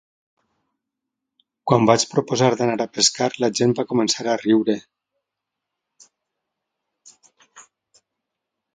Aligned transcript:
Quan 1.71 1.85
vaig 1.89 2.05
proposar 2.13 2.47
d'anar 2.63 2.79
a 2.87 2.89
pescar 2.97 3.29
la 3.45 3.51
gent 3.61 3.77
va 3.77 3.87
començar 3.93 4.27
a 4.31 4.41
riure 4.45 4.77